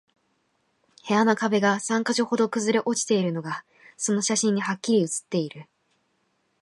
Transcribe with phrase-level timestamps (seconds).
[1.07, 3.63] 部屋の壁が三箇所ほど崩れ落ちているのが、
[3.97, 5.67] その写真にハッキリ写っている